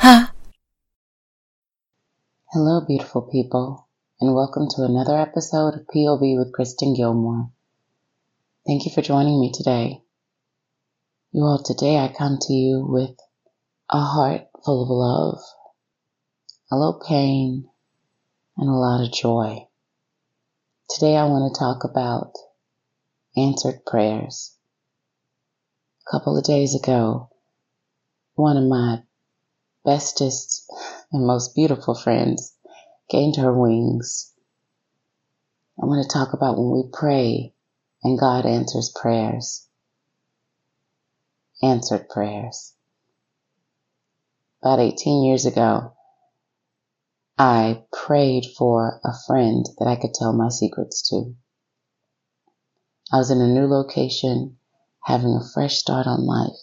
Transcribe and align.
Hello, 0.00 0.30
beautiful 2.86 3.22
people, 3.22 3.88
and 4.20 4.32
welcome 4.32 4.68
to 4.70 4.84
another 4.84 5.18
episode 5.18 5.74
of 5.74 5.88
POV 5.92 6.38
with 6.38 6.52
Kristen 6.52 6.94
Gilmore. 6.94 7.50
Thank 8.64 8.84
you 8.84 8.92
for 8.92 9.02
joining 9.02 9.40
me 9.40 9.50
today. 9.52 10.02
You 11.32 11.42
all, 11.42 11.60
today 11.60 11.96
I 11.96 12.14
come 12.16 12.38
to 12.40 12.52
you 12.52 12.86
with 12.88 13.16
a 13.90 13.98
heart 14.00 14.42
full 14.64 14.84
of 14.84 14.88
love, 14.88 15.40
a 16.70 16.76
little 16.76 17.02
pain, 17.06 17.68
and 18.56 18.68
a 18.68 18.72
lot 18.72 19.04
of 19.04 19.12
joy. 19.12 19.66
Today 20.88 21.16
I 21.16 21.24
want 21.24 21.52
to 21.52 21.58
talk 21.58 21.82
about 21.82 22.34
answered 23.36 23.84
prayers. 23.84 24.54
A 26.06 26.10
couple 26.12 26.38
of 26.38 26.44
days 26.44 26.76
ago, 26.76 27.30
one 28.36 28.56
of 28.56 28.64
my 28.64 29.02
bestest 29.88 30.70
and 31.10 31.26
most 31.26 31.54
beautiful 31.54 31.94
friends 31.94 32.54
gained 33.08 33.36
her 33.36 33.58
wings. 33.58 34.34
I 35.82 35.86
want 35.86 36.02
to 36.02 36.12
talk 36.12 36.34
about 36.34 36.58
when 36.58 36.70
we 36.70 36.90
pray 36.92 37.54
and 38.02 38.18
God 38.18 38.44
answers 38.44 38.92
prayers. 38.94 39.66
Answered 41.62 42.10
prayers. 42.10 42.74
About 44.62 44.78
18 44.78 45.24
years 45.24 45.46
ago, 45.46 45.94
I 47.38 47.84
prayed 47.90 48.44
for 48.58 49.00
a 49.02 49.16
friend 49.26 49.66
that 49.78 49.88
I 49.88 49.96
could 49.96 50.12
tell 50.12 50.34
my 50.34 50.50
secrets 50.50 51.08
to. 51.08 51.34
I 53.10 53.16
was 53.16 53.30
in 53.30 53.40
a 53.40 53.48
new 53.48 53.66
location, 53.66 54.58
having 55.04 55.34
a 55.34 55.48
fresh 55.54 55.78
start 55.78 56.06
on 56.06 56.26
life. 56.26 56.60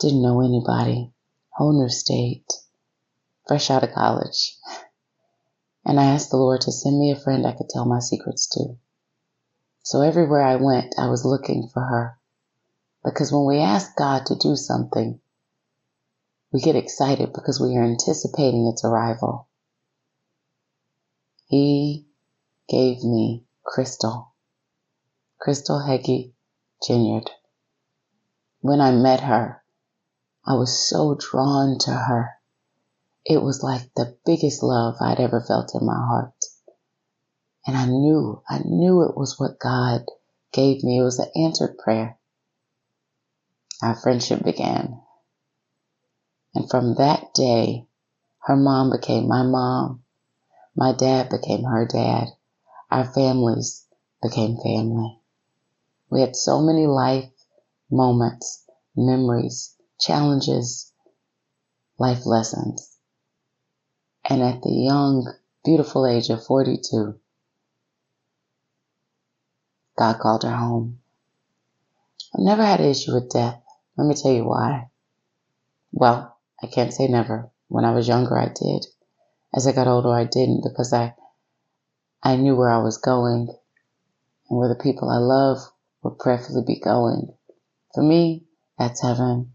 Didn't 0.00 0.20
know 0.20 0.42
anybody, 0.42 1.14
whole 1.52 1.80
new 1.80 1.88
state, 1.88 2.52
fresh 3.46 3.70
out 3.70 3.82
of 3.82 3.92
college. 3.92 4.56
And 5.84 5.98
I 5.98 6.04
asked 6.04 6.30
the 6.30 6.36
Lord 6.36 6.60
to 6.62 6.72
send 6.72 6.98
me 6.98 7.10
a 7.10 7.16
friend 7.16 7.46
I 7.46 7.52
could 7.52 7.68
tell 7.68 7.84
my 7.84 8.00
secrets 8.00 8.46
to. 8.50 8.76
So 9.82 10.02
everywhere 10.02 10.42
I 10.42 10.56
went, 10.56 10.94
I 10.98 11.08
was 11.08 11.24
looking 11.24 11.68
for 11.72 11.80
her. 11.80 12.18
Because 13.04 13.32
when 13.32 13.46
we 13.46 13.58
ask 13.58 13.96
God 13.96 14.26
to 14.26 14.34
do 14.36 14.56
something, 14.56 15.20
we 16.52 16.60
get 16.60 16.76
excited 16.76 17.32
because 17.32 17.60
we 17.60 17.76
are 17.76 17.84
anticipating 17.84 18.66
its 18.66 18.84
arrival. 18.84 19.48
He 21.46 22.06
gave 22.68 23.02
me 23.02 23.44
Crystal, 23.64 24.32
Crystal 25.40 25.80
Heggie 25.80 26.34
Ginyard. 26.82 27.28
When 28.60 28.80
I 28.80 28.92
met 28.92 29.20
her, 29.20 29.59
I 30.46 30.54
was 30.54 30.88
so 30.88 31.16
drawn 31.18 31.78
to 31.80 31.90
her. 31.90 32.30
It 33.24 33.42
was 33.42 33.62
like 33.62 33.92
the 33.94 34.16
biggest 34.24 34.62
love 34.62 34.96
I'd 35.00 35.20
ever 35.20 35.40
felt 35.40 35.74
in 35.74 35.86
my 35.86 35.94
heart. 35.96 36.34
And 37.66 37.76
I 37.76 37.86
knew, 37.86 38.42
I 38.48 38.60
knew 38.64 39.02
it 39.02 39.16
was 39.16 39.38
what 39.38 39.58
God 39.60 40.04
gave 40.52 40.82
me. 40.82 40.98
It 40.98 41.02
was 41.02 41.18
an 41.18 41.30
answered 41.36 41.76
prayer. 41.78 42.18
Our 43.82 43.94
friendship 43.94 44.42
began. 44.42 45.00
And 46.54 46.68
from 46.70 46.94
that 46.94 47.34
day, 47.34 47.86
her 48.44 48.56
mom 48.56 48.90
became 48.90 49.28
my 49.28 49.42
mom 49.42 50.04
my 50.76 50.92
dad 50.92 51.28
became 51.28 51.64
her 51.64 51.84
dad. 51.84 52.28
Our 52.90 53.04
families 53.04 53.86
became 54.22 54.56
family. 54.56 55.20
We 56.08 56.20
had 56.20 56.36
so 56.36 56.60
many 56.62 56.86
life 56.86 57.30
moments, 57.90 58.64
memories, 58.96 59.76
challenges, 60.00 60.92
life 61.98 62.26
lessons. 62.26 62.96
And 64.28 64.42
at 64.42 64.62
the 64.62 64.72
young, 64.72 65.32
beautiful 65.64 66.06
age 66.06 66.30
of 66.30 66.44
42, 66.44 67.18
God 69.98 70.18
called 70.18 70.44
her 70.44 70.56
home. 70.56 71.00
I've 72.34 72.44
never 72.44 72.64
had 72.64 72.80
an 72.80 72.86
issue 72.90 73.12
with 73.12 73.30
death. 73.30 73.60
Let 73.96 74.06
me 74.06 74.14
tell 74.14 74.32
you 74.32 74.44
why. 74.44 74.88
Well, 75.92 76.36
I 76.62 76.66
can't 76.68 76.94
say 76.94 77.08
never. 77.08 77.50
When 77.68 77.84
I 77.84 77.92
was 77.92 78.08
younger, 78.08 78.38
I 78.38 78.46
did. 78.46 78.86
As 79.54 79.66
I 79.66 79.72
got 79.72 79.88
older, 79.88 80.10
I 80.10 80.24
didn't 80.24 80.62
because 80.62 80.92
I, 80.92 81.14
I 82.22 82.36
knew 82.36 82.54
where 82.56 82.70
I 82.70 82.78
was 82.78 82.98
going 82.98 83.48
and 84.48 84.58
where 84.58 84.68
the 84.68 84.82
people 84.82 85.08
I 85.08 85.18
love 85.18 85.58
would 86.02 86.18
preferably 86.18 86.62
be 86.66 86.80
going. 86.80 87.34
For 87.94 88.02
me, 88.02 88.44
that's 88.78 89.02
heaven. 89.02 89.54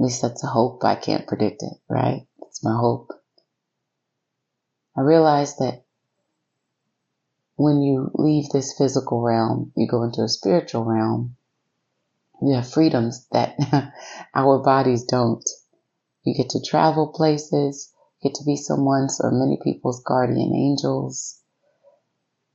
At 0.00 0.04
least 0.04 0.22
that's 0.22 0.42
a 0.42 0.46
hope. 0.46 0.82
I 0.82 0.94
can't 0.94 1.26
predict 1.26 1.62
it, 1.62 1.74
right? 1.86 2.26
It's 2.48 2.64
my 2.64 2.74
hope. 2.74 3.10
I 4.96 5.02
realize 5.02 5.58
that 5.58 5.84
when 7.56 7.82
you 7.82 8.10
leave 8.14 8.48
this 8.48 8.72
physical 8.78 9.20
realm, 9.20 9.72
you 9.76 9.86
go 9.86 10.02
into 10.04 10.22
a 10.22 10.28
spiritual 10.28 10.84
realm. 10.84 11.36
You 12.40 12.54
have 12.54 12.72
freedoms 12.72 13.26
that 13.32 13.56
our 14.34 14.62
bodies 14.62 15.04
don't. 15.04 15.46
You 16.24 16.34
get 16.34 16.48
to 16.50 16.62
travel 16.62 17.08
places 17.08 17.92
get 18.22 18.34
to 18.36 18.44
be 18.44 18.56
someone's 18.56 19.20
or 19.20 19.30
many 19.30 19.58
people's 19.62 20.02
guardian 20.02 20.54
angels. 20.54 21.40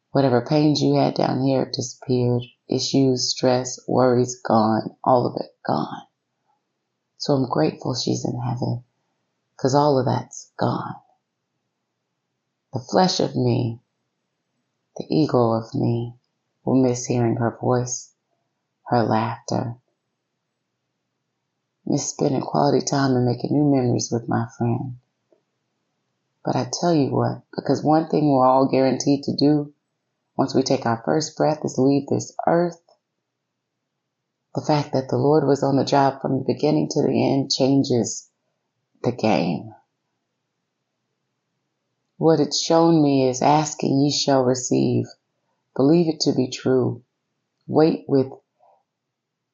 Whatever 0.10 0.46
pains 0.46 0.82
you 0.82 0.96
had 0.96 1.14
down 1.14 1.44
here 1.44 1.70
disappeared. 1.72 2.42
Issues, 2.68 3.30
stress, 3.30 3.80
worries 3.88 4.42
gone. 4.42 4.96
All 5.04 5.28
of 5.28 5.36
it 5.40 5.52
gone. 5.64 6.02
So 7.18 7.34
I'm 7.34 7.50
grateful 7.50 7.96
she's 7.96 8.26
in 8.26 8.40
heaven 8.40 8.84
because 9.56 9.74
all 9.74 10.00
of 10.00 10.06
that's 10.06 10.52
gone. 10.58 10.96
The 12.74 12.80
flesh 12.80 13.20
of 13.20 13.36
me, 13.36 13.80
the 14.98 15.06
ego 15.10 15.54
of 15.54 15.74
me 15.74 16.16
will 16.64 16.82
miss 16.82 17.06
hearing 17.06 17.38
her 17.38 17.58
voice, 17.60 18.12
her 18.88 19.04
laughter, 19.04 19.78
miss 21.86 22.10
spending 22.10 22.42
quality 22.42 22.86
time 22.86 23.16
and 23.16 23.26
making 23.26 23.54
new 23.54 23.64
memories 23.64 24.12
with 24.12 24.28
my 24.28 24.48
friend. 24.58 24.98
But 26.44 26.56
I 26.56 26.70
tell 26.72 26.94
you 26.94 27.10
what, 27.10 27.42
because 27.56 27.84
one 27.84 28.08
thing 28.08 28.30
we're 28.30 28.46
all 28.46 28.68
guaranteed 28.68 29.24
to 29.24 29.36
do 29.36 29.74
once 30.38 30.54
we 30.54 30.64
take 30.64 30.86
our 30.86 31.02
first 31.04 31.38
breath 31.38 31.64
is 31.64 31.78
leave 31.78 32.08
this 32.08 32.34
earth. 32.46 32.85
The 34.56 34.62
fact 34.62 34.94
that 34.94 35.10
the 35.10 35.18
Lord 35.18 35.46
was 35.46 35.64
on 35.64 35.76
the 35.76 35.84
job 35.84 36.22
from 36.22 36.40
the 36.40 36.46
beginning 36.46 36.88
to 36.92 37.02
the 37.02 37.30
end 37.30 37.52
changes 37.52 38.30
the 39.04 39.12
game. 39.12 39.74
What 42.18 42.40
it's 42.40 42.62
shown 42.62 43.04
me 43.04 43.28
is 43.28 43.42
asking 43.42 44.00
ye 44.00 44.12
shall 44.12 44.44
receive. 44.44 45.08
Believe 45.76 46.08
it 46.08 46.22
to 46.22 46.34
be 46.34 46.50
true. 46.50 47.04
Wait 47.68 48.06
with 48.08 48.32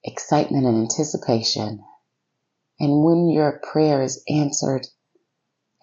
excitement 0.03 0.67
and 0.67 0.83
anticipation. 0.83 1.83
And 2.79 3.03
when 3.03 3.29
your 3.29 3.59
prayer 3.71 4.03
is 4.03 4.23
answered, 4.29 4.85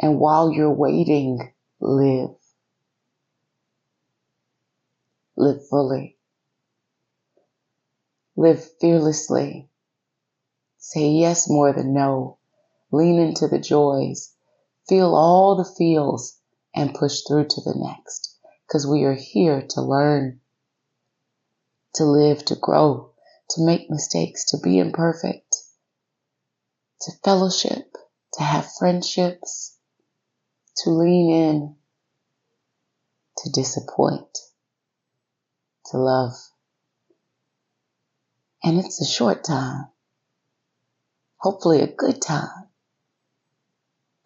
and 0.01 0.21
while 0.21 0.53
you're 0.53 0.73
waiting, 0.73 1.53
live. 1.81 2.37
Live 5.37 5.67
fully. 5.69 6.18
Live 8.39 8.65
fearlessly. 8.79 9.69
Say 10.79 11.09
yes 11.09 11.51
more 11.51 11.73
than 11.73 11.93
no. 11.93 12.39
Lean 12.93 13.19
into 13.19 13.49
the 13.49 13.59
joys. 13.59 14.33
Feel 14.89 15.17
all 15.17 15.57
the 15.57 15.65
feels 15.77 16.39
and 16.73 16.95
push 16.95 17.23
through 17.23 17.49
to 17.49 17.61
the 17.63 17.75
next. 17.75 18.39
Because 18.65 18.87
we 18.87 19.03
are 19.03 19.17
here 19.17 19.67
to 19.71 19.83
learn, 19.83 20.41
to 21.95 22.05
live, 22.05 22.45
to 22.45 22.55
grow, 22.55 23.11
to 23.51 23.67
make 23.67 23.91
mistakes, 23.91 24.45
to 24.53 24.59
be 24.59 24.79
imperfect, 24.79 25.57
to 27.01 27.13
fellowship, 27.25 27.97
to 28.35 28.45
have 28.45 28.73
friendships, 28.79 29.77
to 30.77 30.91
lean 30.91 31.29
in, 31.29 31.77
to 33.39 33.51
disappoint, 33.51 34.39
to 35.87 35.99
love. 35.99 36.35
And 38.63 38.79
it's 38.79 39.01
a 39.01 39.07
short 39.07 39.45
time, 39.45 39.87
hopefully 41.39 41.81
a 41.81 41.87
good 41.87 42.21
time. 42.21 42.69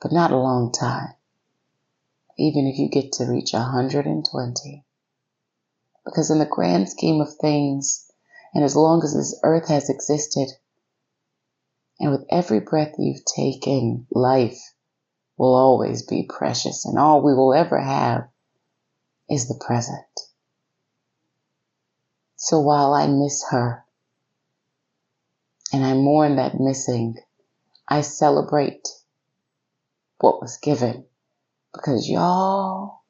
but 0.03 0.13
not 0.13 0.33
a 0.33 0.37
long 0.37 0.73
time. 0.73 1.15
Even 2.37 2.67
if 2.67 2.79
you 2.79 2.89
get 2.89 3.13
to 3.13 3.25
reach 3.25 3.53
120. 3.53 4.85
Because 6.05 6.31
in 6.31 6.41
the 6.41 6.47
grand 6.47 6.89
scheme 6.89 7.21
of 7.21 7.37
things, 7.41 8.11
and 8.53 8.65
as 8.65 8.75
long 8.75 9.03
as 9.05 9.15
this 9.15 9.39
earth 9.45 9.69
has 9.69 9.89
existed, 9.89 10.49
and 12.01 12.11
with 12.11 12.27
every 12.31 12.59
breath 12.59 12.95
you've 12.99 13.25
taken, 13.25 14.07
life 14.11 14.61
will 15.39 15.55
always 15.55 16.03
be 16.03 16.29
precious, 16.29 16.85
and 16.85 16.99
all 16.99 17.23
we 17.23 17.33
will 17.35 17.55
ever 17.55 17.79
have 17.79 18.29
is 19.31 19.47
the 19.47 19.63
present. 19.65 20.05
So 22.37 22.59
while 22.59 22.93
I 22.93 23.07
miss 23.07 23.45
her, 23.51 23.85
and 25.73 25.85
I 25.85 25.95
mourn 25.95 26.37
that 26.37 26.61
missing, 26.61 27.17
I 27.89 28.03
celebrate 28.03 28.87
what 30.19 30.41
was 30.41 30.59
given 30.59 31.07
because 31.73 32.09
y'all, 32.09 33.01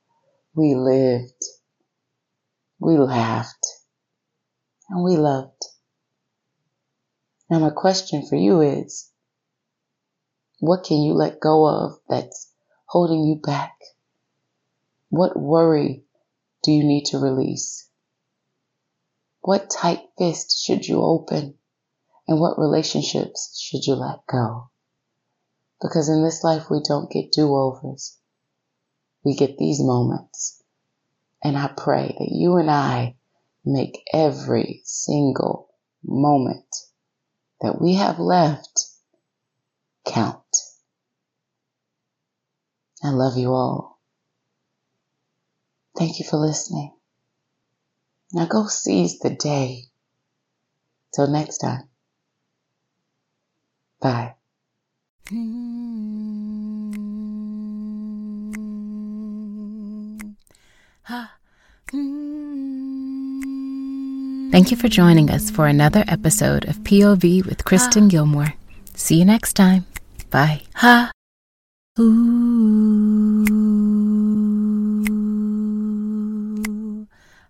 we 0.54 0.74
lived, 0.74 1.42
we 2.78 2.96
laughed, 2.96 3.66
and 4.88 5.02
we 5.04 5.16
loved. 5.16 5.62
Now, 7.50 7.58
my 7.58 7.70
question 7.70 8.26
for 8.26 8.36
you 8.36 8.60
is 8.60 9.10
what 10.60 10.84
can 10.84 11.02
you 11.02 11.14
let 11.14 11.40
go 11.40 11.66
of 11.66 11.98
that's 12.08 12.50
holding 12.86 13.24
you 13.24 13.40
back? 13.42 13.74
What 15.10 15.38
worry 15.38 16.04
do 16.62 16.70
you 16.70 16.84
need 16.84 17.06
to 17.06 17.18
release? 17.18 17.88
What 19.40 19.68
tight 19.68 20.02
fist 20.16 20.64
should 20.64 20.86
you 20.86 21.02
open? 21.02 21.58
And 22.28 22.40
what 22.40 22.58
relationships 22.58 23.58
should 23.60 23.84
you 23.86 23.94
let 23.94 24.26
go? 24.26 24.70
Because 25.80 26.08
in 26.08 26.22
this 26.22 26.44
life, 26.44 26.70
we 26.70 26.80
don't 26.86 27.10
get 27.10 27.32
do 27.32 27.54
overs. 27.54 28.16
We 29.24 29.34
get 29.34 29.58
these 29.58 29.82
moments. 29.82 30.62
And 31.42 31.56
I 31.56 31.68
pray 31.76 32.14
that 32.18 32.28
you 32.30 32.56
and 32.56 32.70
I 32.70 33.16
make 33.64 34.02
every 34.12 34.82
single 34.84 35.68
moment 36.04 36.74
that 37.60 37.80
we 37.80 37.94
have 37.94 38.18
left 38.18 38.86
count. 40.04 40.56
I 43.02 43.10
love 43.10 43.36
you 43.36 43.52
all. 43.52 44.00
Thank 45.96 46.18
you 46.18 46.24
for 46.24 46.36
listening. 46.36 46.94
Now 48.32 48.46
go 48.46 48.66
seize 48.66 49.18
the 49.18 49.30
day. 49.30 49.84
Till 51.14 51.26
next 51.26 51.58
time. 51.58 51.91
Bye. 54.02 54.34
Thank 64.50 64.70
you 64.70 64.76
for 64.76 64.88
joining 64.88 65.30
us 65.30 65.50
for 65.50 65.66
another 65.66 66.04
episode 66.08 66.68
of 66.68 66.80
POV 66.80 67.46
with 67.46 67.64
Kristen 67.64 68.08
Gilmore. 68.08 68.54
See 68.94 69.14
you 69.16 69.24
next 69.24 69.54
time. 69.54 69.86
Bye. 70.30 70.62
Ha. 70.74 71.12
Ooh. 72.00 73.46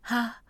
Ha. 0.02 0.41